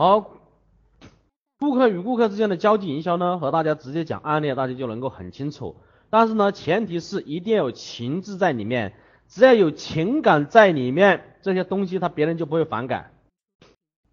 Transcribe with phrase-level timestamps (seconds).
[0.00, 0.30] 好，
[1.58, 5.74] 顾客与顾客之间的交际营销呢，和大家直接讲案例，大家就能够很清楚。
[6.08, 8.94] 但是呢，前提是一定要有情志在里面，
[9.26, 13.10] 只要有情感在里面，这些东西他别人就不会反感。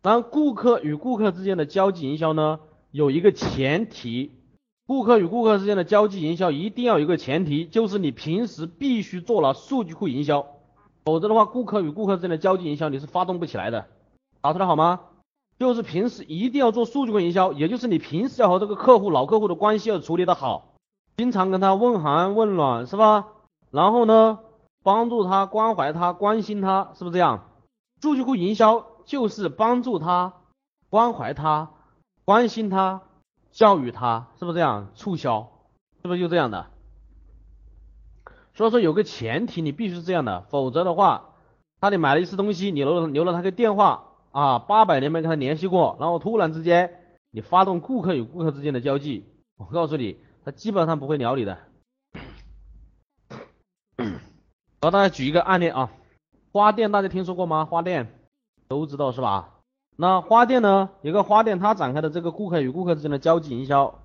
[0.02, 4.32] 然后，顾客与顾客之间的交际营销呢，有一个前提，
[4.88, 10.48] 顾客与顾客之间的交际营销一定要有一个前提，就是你平时必须做了数据库营销，
[11.04, 13.86] 否则的话，顾客与顾客之间的交际营销你是发动不起来的。
[14.42, 15.02] 打出来好吗？
[15.60, 20.74] 就是平时一定要做数据库营销，也就是你平时要和这个客户、老客户的关系要处理的好，
[21.18, 23.28] 经常跟他问寒问暖，是吧？
[23.72, 24.40] 然后呢，
[24.84, 27.50] 帮助他、关怀他、关心他，是不是这样？
[28.02, 28.88] 数据库营销。
[29.06, 30.34] 就是帮助他，
[30.90, 31.70] 关怀他，
[32.26, 33.04] 关心他，
[33.52, 34.88] 教育他，是不是这样？
[34.96, 35.52] 促销
[36.02, 36.66] 是不是就这样的？
[38.56, 41.36] 所以说有个前提，你必须是这样的，否则的话，
[41.82, 44.05] 他你买了一次东西，你留了留了他个电话
[44.36, 47.00] 啊，八百年没跟他联系过，然后突然之间
[47.32, 49.24] 你发动顾客与顾客之间的交际，
[49.56, 51.58] 我告诉你，他基本上不会鸟你的。
[54.82, 55.90] 我大家举一个案例啊，
[56.52, 57.64] 花店大家听说过吗？
[57.64, 58.12] 花店。
[58.68, 59.54] 都知道是吧？
[59.96, 60.90] 那花店呢？
[61.02, 64.02] 有个花店，它展开的这个顾客与顾客之间的交际营销，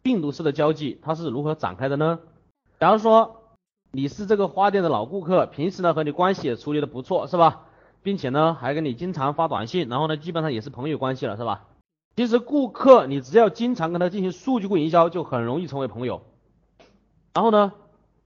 [0.00, 2.18] 病毒式的交际，它是如何展开的呢？
[2.80, 3.42] 假如说
[3.90, 7.66] 你是这个花店的老顾客，平时呢和你关系也处理的不错，是吧？
[8.02, 11.66] 并且呢还跟你经常发短信，然后呢基本上也是朋友关系了，是吧？
[12.16, 16.22] 其实顾客你只要经常跟他进行数据库营销，就很容易成为朋友。
[17.32, 17.72] 然后呢，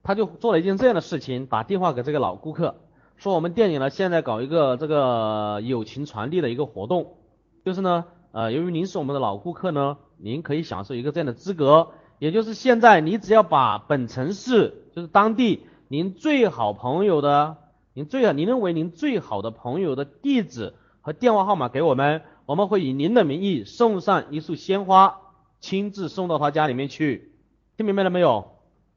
[0.01, 2.75] 他就做了一件这样的事情，打电话给这个老顾客。
[3.17, 7.17] 说我们店里呢，现在搞一个这个友情传递的一个活动，
[7.63, 17.57] 就是呢，呃，由于您是我们的老顾客呢，您可以享受一个这样的资格，也就是现在你只要把本城市就是当地您最好朋友的，
[17.95, 25.19] 您最好您认为您最好的朋友的地址和电话号码给我们，我们会以您的名义送上一束鲜花，
[25.59, 27.31] 亲自送到他家里面去，
[27.77, 28.45] 听明白了没有？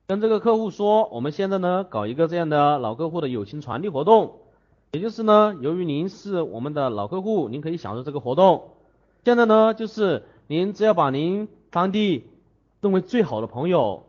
[0.07, 4.39] 跟这个客户说，我们现在呢搞一个这样的老客户的友情传递活动，
[4.93, 8.77] 也就是呢，由于您是我们的老客户，您可以享受这个活动。
[9.27, 12.25] 现在呢，就是您只要把您当地
[12.81, 14.07] 认为最好的朋友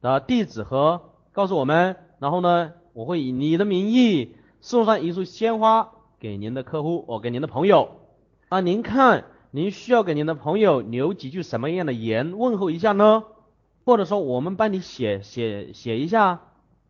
[0.00, 7.88] 的地址和告诉我们，然后呢，我会以你的名义送上一束鲜花给您的客户，我给您的朋友。
[8.50, 13.24] 那您看，您需要给您的朋友留几句什么样的言问候一下呢？
[13.86, 16.42] 或者说我们帮你写写写一下，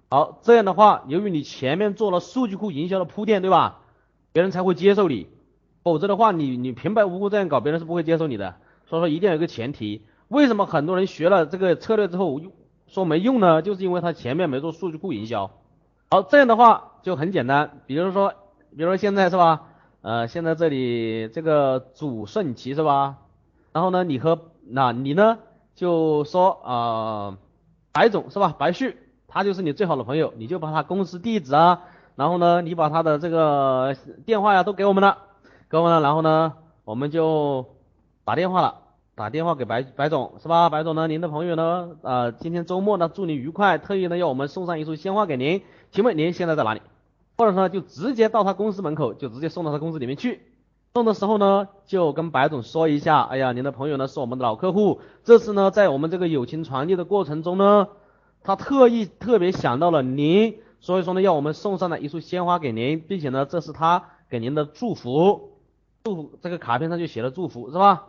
[0.08, 3.82] 好，这样的话，由于你前面做了数据库营销的铺垫，对吧？
[4.32, 5.28] 别人才会接受你，
[5.84, 8.56] 否则的话，你你平白无故这样搞，别人是不会接受你的。
[8.86, 10.06] 所以说一定要有个前提。
[10.26, 12.40] 为什么很多人学了这个策略之后
[12.88, 13.62] 说没用呢？
[13.62, 15.52] 就是因为他前面没做数据库营销。
[16.12, 17.82] 好，这样的话就很简单。
[17.86, 18.34] 比如说，
[18.76, 19.62] 比如说现在是吧？
[20.02, 23.18] 呃，现在这里这个主顺其是吧？
[23.72, 25.38] 然后呢，你和那你呢？
[25.76, 27.38] 就说啊，
[27.92, 28.56] 白总是吧？
[28.58, 28.96] 白旭，
[29.28, 31.82] 他就是你最好的朋友，你就把他公司地址啊，
[32.16, 33.94] 然后呢，你把他的这个
[34.26, 35.16] 电话呀都给我们了，
[35.68, 36.54] 给我们了，然后呢，
[36.84, 37.66] 我们就
[38.24, 38.80] 打电话了，
[39.20, 40.70] 打电话给白白总是吧？
[40.70, 45.60] 白总呢，您的朋友呢，呃，今天周末呢，祝您愉快，特意呢要我们送上一束鲜花给您，
[45.90, 46.80] 请问您现在在哪里？
[47.36, 50.40] 或者说就直接到他公司门口，就直接送到他公司里面去。
[50.94, 57.88] 送的时候呢，就跟白总说一下，哎呀，您的朋友呢是我们的老客户，这次呢在我们这个友情传递的过程中呢，
[58.42, 65.58] 他特意特别想到了您，所以说呢要我们送上了一束鲜花给您，并且呢这是他给您的祝福，
[66.04, 68.06] 祝福这个卡片上就写了祝福，是吧？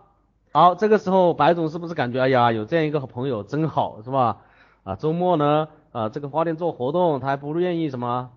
[0.54, 4.40] 好，这个时候白总是不是感觉哎呀有这样一个好朋友真好，是吧？
[4.84, 8.32] 啊，周末呢啊这个花店做活动，他还不愿意什么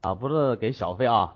[0.00, 1.34] 啊不是给小费啊？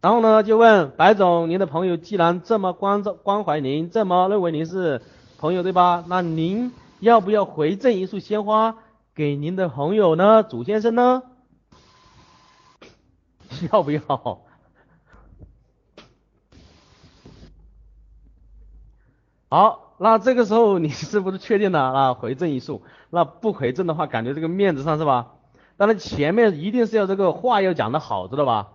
[0.00, 5.00] 然后呢，就问白总，您的朋友既然这么关照关怀您，这么认为您是
[5.38, 6.02] 朋友，对吧？
[6.08, 8.78] 那您要不要回赠一束鲜花
[9.14, 11.22] 给您的朋友呢，祖先生呢？
[13.72, 14.40] 要不要？
[19.50, 22.14] 好，那这个时候你是不是确定了啊？
[22.14, 25.28] 回赠一束，那不回赠的话，感觉这个面子上是吧？
[25.78, 28.68] 当然前面一定是要这个话要讲的好，知道吧？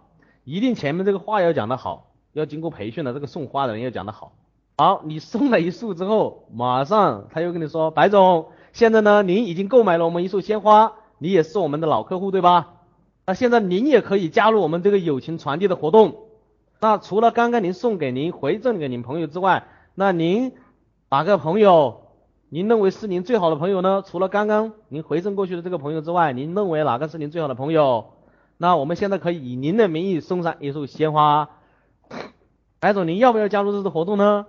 [0.43, 4.33] 一定前面这个话要讲得好，要经过培训的，这个送花的人要讲得好。
[4.77, 12.73] 好，你送了一束之后，马上他又跟你说，白总，现在呢，您已经购买了我们一束鲜花，你也是我们的老客户，对吧？
[13.27, 16.15] 那现在您也可以加入我们这个友情传递的活动。
[16.79, 20.53] 那除了刚刚您送给您回赠给您朋友之外，那您
[21.13, 22.07] 哪个朋友
[22.49, 24.03] 您认为是您最好的朋友呢？
[24.03, 28.15] 除了刚刚您回赠过去的这个朋友之外，您认为哪个是您最好的朋友？
[28.57, 31.49] 那我们现在可以以您的名义送上一束鲜花，
[32.79, 34.47] 白总，您要不要加入这次活动呢？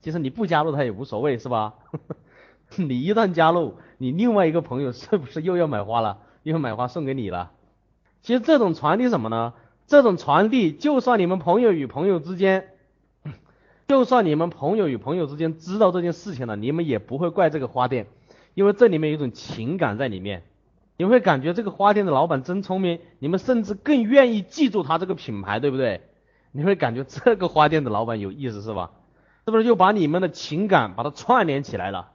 [0.00, 1.74] 其实你不加入他也无所谓，是吧？
[2.76, 6.16] 你一旦加入，你另外一个朋友是不是又要买花了？
[6.44, 7.50] 又要买花送给你了？
[8.22, 9.52] 其实这种传递什么呢？
[9.86, 12.70] 这种传递，就算你们朋友与朋友之间，
[13.88, 18.06] 就算你们朋友与朋友之间知道这件事情了，你们也不会怪这个花店，
[18.54, 20.42] 因为这里面有一种情感在里面。
[20.98, 26.00] 你会感觉这个花店的老板真聪明，你们甚至更愿意记住他这个品牌，对不对？
[26.52, 28.92] 你会感觉这个花店的老板有意思，是吧？
[29.44, 32.12] 是不是就把你们的情感把它串联起来了，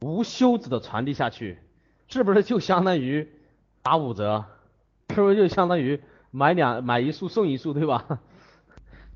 [0.00, 1.58] 无休止的传递下去？
[2.08, 3.28] 是不是就相当于
[3.82, 4.44] 打五折？
[5.14, 6.00] 是不是就相当于
[6.32, 8.18] 买两买一束送一束，对吧？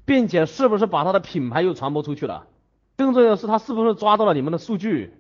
[0.09, 2.47] 并且是不是把他的品牌又传播出去了？
[2.97, 5.13] 更重要的是，他是不是抓到了你们的数据？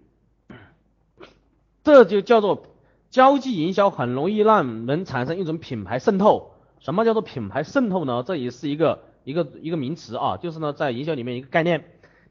[1.85, 2.65] 这就叫做。
[3.11, 6.51] 交际营销很容易让人产生一种品牌渗透。
[6.79, 8.23] 什么叫做品牌渗透呢？
[8.23, 11.85] 这也是一个一个一个名词啊，就是呢在营销里面一个概念。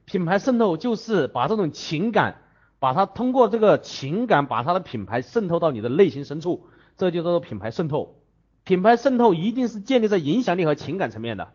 [0.06, 2.42] 品牌渗透就是把这种情感，
[2.78, 8.16] 把它通过这个情感把它的品牌渗透到你的内心深处，这就叫做品牌渗透。
[8.64, 11.48] 品牌渗透一定是建立在影响力和情感层面的。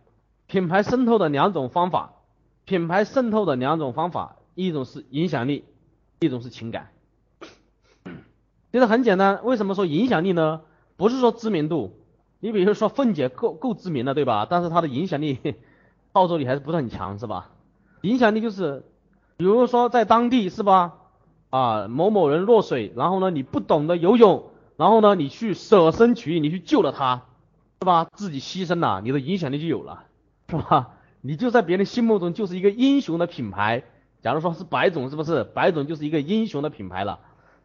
[0.53, 2.13] 品牌渗透的两种方法，
[2.67, 5.65] 品牌渗透的两种方法，一种是影响力，
[6.21, 6.91] 一种是情感。
[8.71, 10.61] 其实很简单，为什么说影响力呢？
[10.99, 11.97] 不是说知名度，
[12.39, 14.47] 你比如说凤姐够够知名的，对吧？
[14.51, 15.39] 但是她的影响力、
[16.13, 17.49] 号召力还是不是很强，是吧？
[18.03, 18.85] 影响力就是，
[19.39, 20.99] 比如说在当地是吧？
[21.49, 27.23] 啊，某某人落水，然后呢你不懂得游泳，然后呢你去舍身取义，你去救了他，
[27.81, 28.07] 是吧？
[28.13, 30.05] 自己牺牲了，你的影响力就有了，
[30.61, 30.91] 是吧？
[31.21, 33.85] 你就在别人心目中就是一个英雄的品牌。
[34.21, 35.43] 假如说是白总，是不是？
[35.43, 37.19] 白总就是一个英雄的品牌了。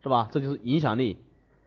[0.03, 0.29] 是吧？
[0.31, 1.17] 这就是影响力，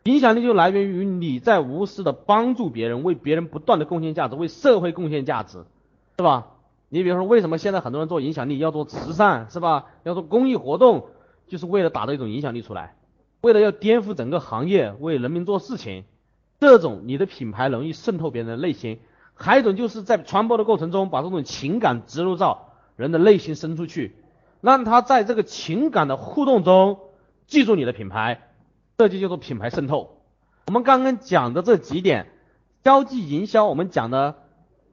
[0.04, 5.64] 影响力就来源于你在无私的帮助别人，为别人不断的贡献价值，为社会贡献价值，
[6.16, 6.46] 是吧？
[6.88, 9.86] 你比如说，为什么现在很多人做影响力，要做慈善，是吧？
[10.04, 11.08] 要做公益活动，
[11.48, 12.94] 就是为了打造一种影响力出来，
[13.42, 16.04] 为了要颠覆整个行业，为人民做事情，
[16.60, 19.00] 这种你的品牌容易渗透别人的内心。
[19.42, 24.14] 还有一种就是在传播的过程中，把这种情感植入到人的内心深处去，
[24.60, 27.00] 让他在这个情感的互动中。
[27.46, 28.52] 记住你的品牌，
[28.98, 30.22] 这就叫做品牌渗透。
[30.66, 32.30] 我们刚刚讲的这几点，
[32.84, 34.36] 交际营销，我们讲的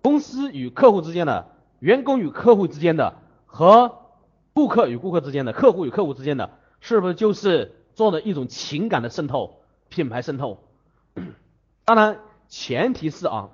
[0.02, 3.16] 公司与客户之间的、员工与客户之间的
[3.46, 4.00] 和
[4.54, 9.60] 顾客与顾客之间的、客户与客户之间的，是不是就是做的一种情感的渗透、
[9.90, 10.64] 品牌渗透？
[11.86, 12.18] 当然，
[12.48, 13.50] 前提是啊，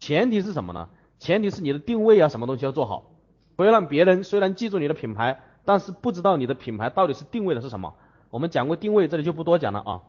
[0.00, 0.88] 前提是什么呢？
[1.20, 3.12] 前提是你的定位啊，什么东西要做好，
[3.54, 5.40] 不要让别人虽然记住你的品牌。
[5.62, 7.94] 但是不知道你的品牌到底是定位的是什么？
[8.30, 10.00] 我们讲过定位，这里就不多讲了啊。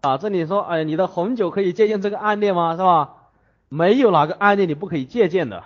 [0.00, 2.72] 啊，这里说，哎，你的红酒可以借鉴这个案例吗？
[2.72, 3.14] 是吧？
[3.68, 5.62] 没有哪个案例你不可以借鉴的，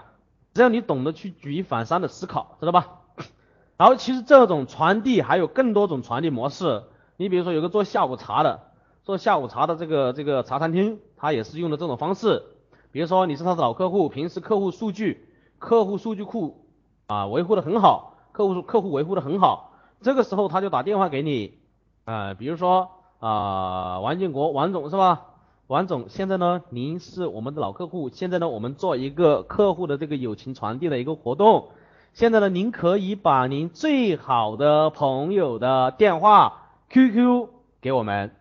[0.52, 3.00] 只要你懂得去举一反三的思考，知道吧？
[3.78, 6.84] 然后其实这种传递还有更多种传递模式。
[7.16, 8.60] 你比如说有个做下午茶的，
[9.04, 12.42] 做下午茶的这个这个茶餐厅，他也是用的这种方式。
[12.92, 15.28] 比如说你是他的老客户，平时客户数据、
[15.58, 16.64] 客户数据库
[17.06, 18.08] 啊维护的很好。
[18.32, 21.58] 客户客户维护的很好，这个时候他就打电话给你，
[22.04, 22.88] 啊，比如说
[23.18, 25.22] 啊，王建国王总是吧？
[25.66, 31.70] 王总，现在呢，您是我们的老客户，现在呢，我们做一个客户的这个友情传递的一个活动，
[32.14, 37.48] 现在呢，您可以把您最好的朋友的电话 QQ
[37.80, 38.36] 给我们，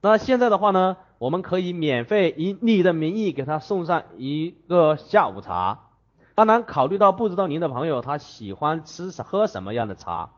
[0.00, 5.78] 那现在的话呢，我们可以免费以你的名义给他送上一个下午茶。
[6.34, 10.30] 当然，考虑到不知道您的朋友他喜欢吃喝什么样的茶，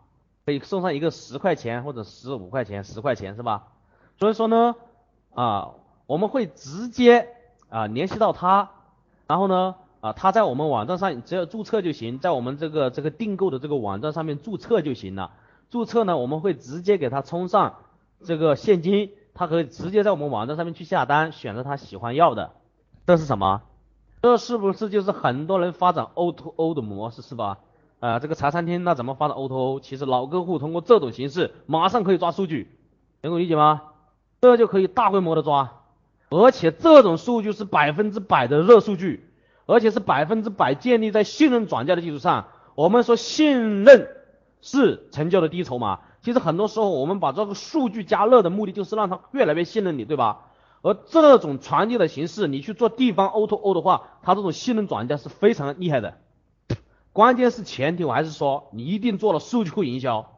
[0.45, 3.69] 可以送上一个十块钱或者十五块钱、十块钱是吧？
[4.19, 4.75] 所以说呢，
[5.33, 5.71] 啊，
[6.07, 7.29] 我们会直接
[7.71, 8.69] 啊联系到他，
[9.27, 15.31] 然后呢，啊他在我们网站上只要注册就行，在我们这个这个订购的这个网站上面注册就行了。
[15.71, 17.77] 注册呢，我们会直接给他充上
[18.23, 22.53] 这个现金，他可以直接在我们网站上面去下单，选择他喜欢要的。
[23.07, 23.63] 这是什么？
[24.23, 27.59] 这是不是就是很多人发展 O to O 的模式是吧？
[28.01, 29.81] 啊，这个茶餐厅那怎么发展 O to O？
[29.81, 32.71] 其实老客户通过这种形式马上可以抓数据，
[33.21, 33.83] 能够理解吗？
[34.41, 35.81] 这就可以大规模的抓，
[36.31, 39.29] 而且这种数据是百分之百的热数据，
[39.67, 42.49] 而且是百分之百建立在信任转嫁的基础上。
[42.75, 44.09] 我们说信任
[44.61, 50.47] 是成交的第一筹码，其实很多时候我们把这个数据加热的目的就是让他越来越信任你，对吧？
[50.81, 56.17] 而这种传递的形式，你去做地方 O to O 的话，它这种信任转嫁是非常厉害的。
[57.13, 60.31] 关键是前提，我还是说你一定做了数据库营销。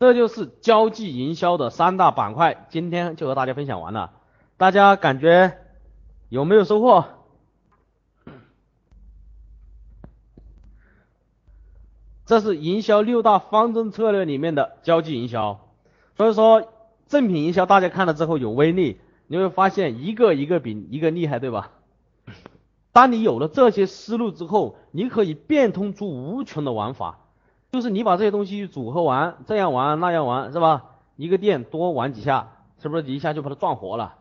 [0.00, 4.10] 这就是交际营销的三大板块，今天就和大家分享完了。
[4.56, 5.56] 大家感觉
[6.28, 7.04] 有没有收获？
[12.30, 15.58] 这是营销六大方针策略里面的交际营销。
[16.16, 16.62] 所以说，
[17.08, 21.72] 正品营销大家看了之后有威力，你会发现一个一个比一个厉害，对吧？
[22.92, 27.18] 当你有了这些思路之后，你可以变通出无穷的玩法，
[27.72, 30.84] 就是你把这些东西组合完，这样玩那样玩，是吧？
[31.16, 34.14] 一个店多玩几下，是不是一下就把它赚活了？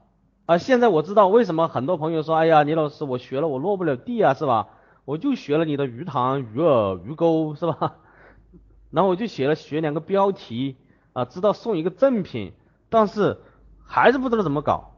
[0.47, 4.69] 啊，现在我知道为什么很多朋友说，哎呀，李老师，我学了我落不了地啊，是吧？
[5.09, 7.95] 我就学了你的鱼塘、鱼饵、鱼钩，是吧？
[8.91, 10.75] 然后我就写了学两个标题
[11.13, 12.53] 啊，知道送一个赠品，
[12.89, 13.39] 但是
[13.83, 14.91] 还是不知道怎么搞。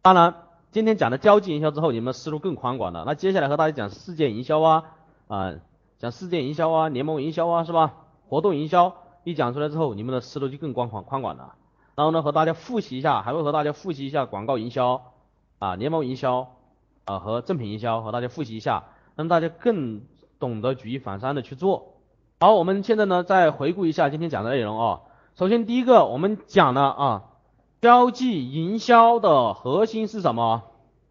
[0.00, 0.34] 当然。
[0.70, 3.04] 今天讲的交际营销之后，你们思路更宽广了。
[3.06, 4.84] 那接下来和大家讲事件营销啊，
[5.26, 5.54] 啊，
[5.98, 7.94] 讲事件营销啊，联盟营销啊，是吧？
[8.28, 8.94] 活动营销
[9.24, 11.54] 一讲出来之后，你们的思路就更宽广宽广了。
[11.96, 15.14] 然后呢，和大家复习一下，还会和大家复习一下广告营销
[15.58, 16.54] 啊，联盟营销
[17.06, 18.84] 啊和正品营销，和大家复习一下，
[19.18, 20.02] 让大家更
[20.38, 21.96] 懂得举一反三的去做。
[22.38, 25.00] 好，我们现在呢再回顾一下今天讲的内容啊。
[25.34, 27.24] 首先第一个，我们讲了啊。
[27.80, 30.62] 交际营销的核心是什么？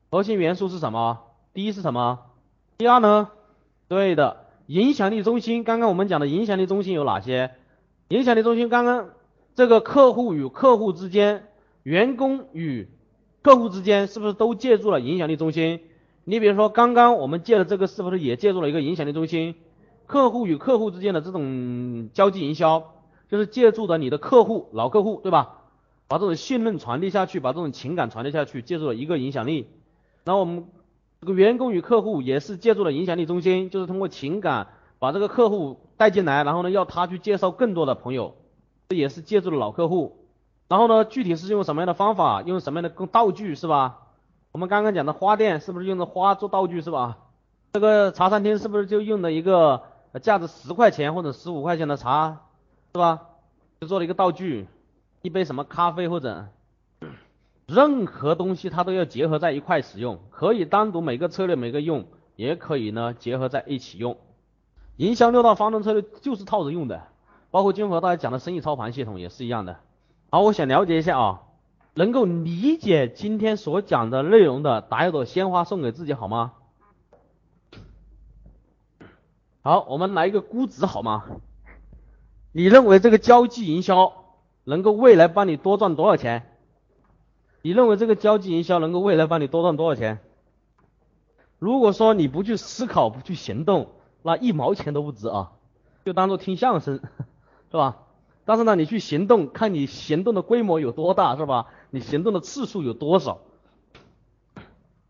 [0.10, 1.20] 核心元素是什么？
[1.54, 2.20] 第一是什么？
[2.78, 3.30] 第二呢？
[3.90, 5.66] 对的，影响力中心。
[5.66, 7.52] 刚刚我们讲的影响力中心有哪些？
[8.08, 9.10] 影响力中心，刚刚
[9.54, 11.48] 这个客户与客户之间，
[11.84, 12.88] 员工与
[13.42, 15.82] 客户之间，是不是都借助了影响力中心？
[16.30, 19.56] 你比如说，刚刚我们借的这个，是不是也借助了一个影响力中心？
[20.08, 22.84] 客户与客户之间的这种交际营销，
[23.30, 25.60] 就是借助的你的客户，老客户，对吧？
[26.10, 29.68] 把这种信任传递下去，把这种情感传递下去，借助了一个影响力。
[30.26, 30.66] 然后我们
[31.22, 34.68] 这个员工与客户也是借助了影响力中心，就是通过情感
[35.00, 38.36] 把这个客户带进来，然后呢要他去介绍更多的朋友，
[38.90, 40.18] 这也是借助了老客户。
[40.68, 44.07] 然后呢，具体是用什么样的方法，用什么样的道具是吧？
[44.58, 47.20] 我们刚刚讲的花店是不是用的花做道具是吧？
[47.74, 49.84] 这个茶餐厅是不是就用的一个
[50.24, 52.40] 价值十块钱或者十五块钱的茶
[52.92, 53.22] 是吧？
[53.80, 54.68] 就做了一个道具。
[55.22, 56.48] 一杯什么咖啡或者
[57.68, 64.18] 任何东西，它都要结合在一块使用，可以单独每个策略每个用，也可以呢结合在一起用。
[64.96, 67.04] 营销六大方针策略就是套着用的，
[67.52, 69.78] 包括今天和大家讲的生意操盘系统也是一样的。
[70.32, 71.44] 好，我想了解一下啊，
[71.98, 76.54] 能够理解今天所讲的内容的，打一朵鲜花送给自己好吗？
[79.64, 81.26] 好，我们来一个估值好吗？
[82.52, 84.14] 你认为这个交际营销？
[84.64, 86.56] 能够未来帮你多赚多少钱？
[87.64, 90.20] 你认为这个交际营销能够未来帮你多赚多少钱？
[91.58, 93.90] 如果说你不去思考，不去行动，
[94.22, 95.54] 那一毛钱都不值啊！
[96.06, 97.02] 就当做听相声，
[97.72, 98.04] 是吧？
[98.48, 101.68] 但是呢，你去行动，看你行动的规模有多大，是吧？
[101.90, 103.40] 你行动的次数有多少？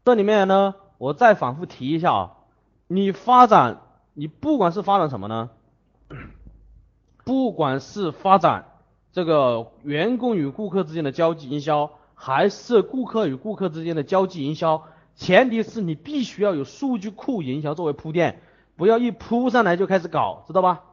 [0.04, 2.32] 这里面呢，我再反复提一下啊，
[2.88, 3.82] 你发展，
[4.16, 5.52] 你不管是发展什么呢？
[7.24, 8.66] 不管是发展。
[9.14, 14.84] 这个员工与顾客之间的交际营销，还是顾客与顾客之间的交际营销，
[15.16, 18.42] 前提是你必须要有数据库营销作为铺垫，
[18.76, 20.84] 不要一扑上来就开始搞，知道吧？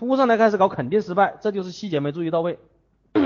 [0.00, 2.58] 扑上来开始搞肯定失败，这就是细节没注意到位。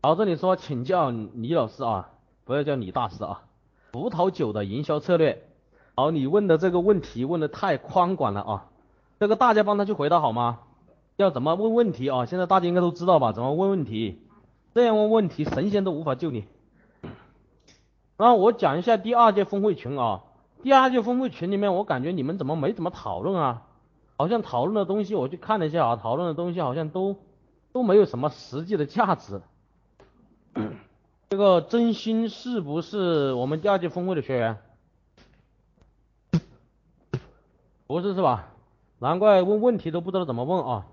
[0.00, 2.10] 好，这里说请教李老师啊，
[2.44, 3.42] 不要叫李大师啊。
[3.90, 5.42] 葡萄酒的营销策略，
[5.96, 8.66] 好，你问的这个问题问的太宽广了啊，
[9.18, 10.60] 这个大家帮他去回答好吗？
[11.16, 12.24] 要怎么问问题啊？
[12.24, 13.32] 现在大家应该都知道吧？
[13.32, 14.22] 怎么问问题？
[14.72, 16.44] 这样问问题，神仙都无法救你。
[18.16, 20.22] 然后我讲一下第二届峰会群啊。
[20.62, 23.62] 第二届峰会群里面，我感觉你们怎么没怎么讨论啊？
[24.16, 27.16] 好像讨论的东西，我去看了一下啊，讨论的东西好像都
[27.72, 29.40] 都没有什么实际的价值。
[31.30, 34.58] 这个真心是不是我们第二届峰会的学员？
[37.86, 38.50] 不是是吧？
[39.00, 40.86] 难怪问问题都不知道怎么问啊。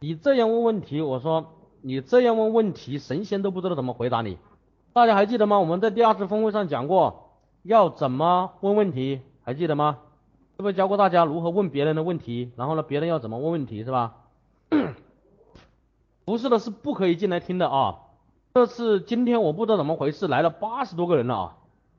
[0.00, 1.52] 你这样问问题，我说
[1.82, 4.38] 你这样问问题，神仙都不知道怎么回答你。
[4.94, 5.60] 大家还记得吗？
[5.60, 9.98] 我们在第二次峰会上讲过要怎么问问题，还记得吗？
[10.56, 12.52] 是不是教过大家如何问别人的问题？
[12.56, 14.14] 然后呢，别人要怎么问问题，是吧？
[16.24, 17.98] 不是的，是不可以进来听的啊。
[18.54, 21.56] 这次今天我不知道怎么回事，来了八十多个人了啊。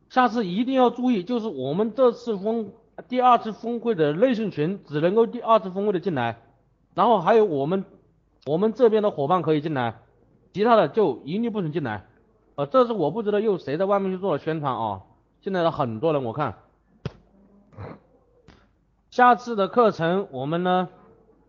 [0.09, 2.71] 下次一定要注意，就是我们这次峰
[3.09, 6.37] 第二次峰会的内训群，只能够第二次峰会的进来。
[6.93, 7.83] 然后还有我们，
[8.45, 9.95] 我们这边的伙伴可以进来，
[10.53, 12.05] 其他的就一律不准进来。
[12.55, 15.01] 呃，这是我不知道又谁在外面去做了宣传啊，
[15.41, 16.59] 进来了很多人，我看。
[19.13, 20.89] 下次的课程我们呢，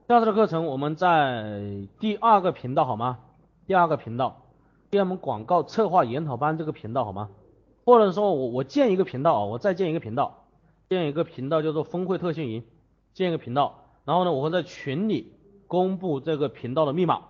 [0.07, 3.21] 下次的课程我们在第二个频道好吗？
[3.67, 4.43] 第二个频道，
[4.91, 7.31] 给我们广告策划研讨班这个频道好吗？
[7.87, 10.45] 或者说我我建一个频道啊，我再建一个频道，
[10.91, 12.65] 建一个频道叫做峰会特训营。
[13.15, 15.33] 建一个频道，然后呢，我会在群里
[15.67, 17.23] 公布这个频道的密码。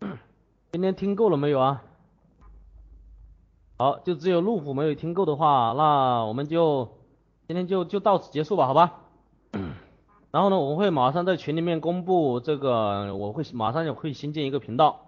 [0.72, 1.84] 今天听够了没有啊？
[3.76, 6.88] 好，就只有路虎没有听够的话，那我们就
[7.46, 9.02] 今天就就到此结束吧，好吧？
[10.34, 14.98] 然后呢，我会马上在群里面公布这个，我会马上就会新建一个频道，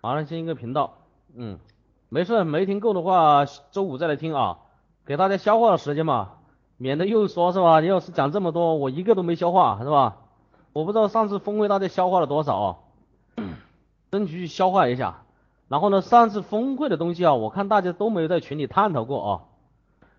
[0.00, 0.94] 马上新一个频道，
[1.36, 1.60] 嗯，
[2.08, 4.58] 没事，没听够的话，周五再来听啊，
[5.06, 6.30] 给大家消化的时间嘛，
[6.78, 7.78] 免得又说是吧？
[7.78, 10.16] 你要是讲这么多，我一个都没消化是吧？
[10.72, 12.76] 我不知道上次峰会大家消化了多少啊，
[14.10, 15.22] 争取去消化一下。
[15.68, 19.30] 然后呢，上次峰会的东西啊，我看大家都没有在群里探讨过啊，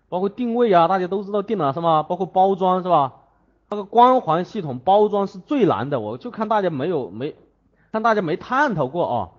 [0.08, 2.02] 包括定位啊，大家都知道定了是吗？
[2.02, 3.12] 包括包装是吧？
[3.74, 7.34] 那个光环系统包装是最难的，我就看大家没有没
[7.90, 9.30] 看大家没探讨过啊。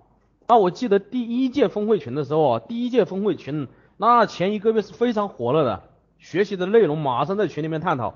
[0.46, 3.66] 那我记得第一届峰会群的时候啊，第一届峰会群
[3.96, 5.84] 那前一个月是非常火热的，
[6.18, 8.14] 学习的内容马上在群里面探讨，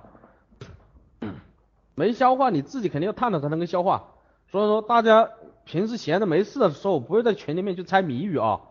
[1.94, 4.04] 没消化你自己肯定要探讨才能够消化，
[4.50, 5.30] 所以说大家。
[5.66, 8.62] 平时闲着没事的时候，不会在群里面去猜谜语啊。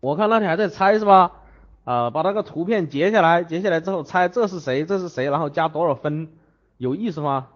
[0.00, 1.32] 我看那天还在猜是吧？
[1.84, 6.28] 啊，把那个图片截下来，截下来之后猜这是谁，这是谁，然后加多少分，
[6.82, 7.46] 有意思吗？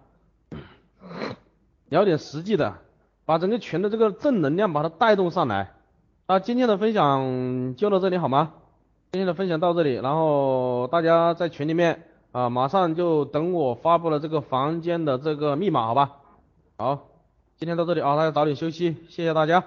[1.91, 2.77] 聊点实际的，
[3.25, 5.75] 把整个群的这个正能量把它带动上来。
[6.27, 8.53] 啊，今天的分享就到这里好吗？
[9.11, 16.13] 今天的分享到这里，然后大家在群里面啊，马上就等我发布了这个房间的这个密码，好吧？
[16.77, 17.09] 好。
[17.57, 19.65] 今天到这里啊，大家早点休息，谢谢大家。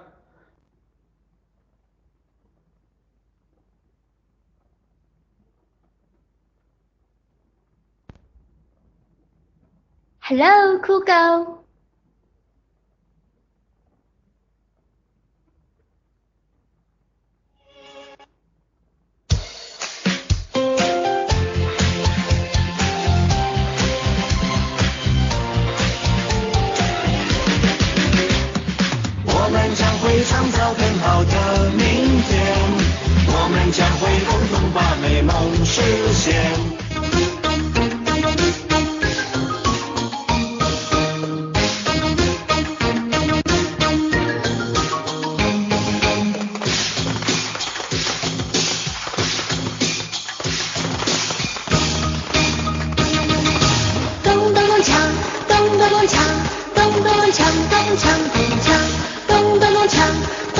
[10.30, 11.66] Hello, cool girl.